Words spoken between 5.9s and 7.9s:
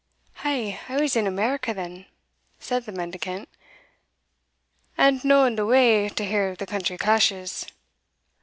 to hear the country clashes."